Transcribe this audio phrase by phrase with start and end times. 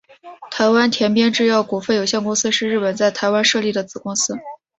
[0.49, 4.33] 台湾田边制药股份有限公司是日本在台湾设立的子公司。